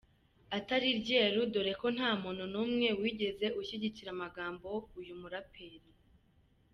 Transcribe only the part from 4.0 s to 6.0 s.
amagambo uyu muraperi.